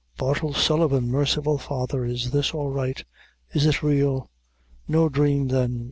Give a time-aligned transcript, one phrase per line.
[0.17, 1.11] "Bartle Sullivan!
[1.11, 3.03] Merciful Father, is this all right?
[3.51, 4.31] is it real?
[4.87, 5.79] No dhrame, then!